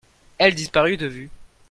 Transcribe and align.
elle 0.39 0.55
disparut 0.55 0.97
de 0.97 1.05
vue. 1.05 1.29